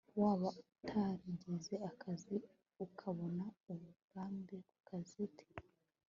[0.21, 0.49] waba
[0.79, 2.35] utarigeze akazi,
[2.85, 5.45] ukabona uburambe ku kazi ute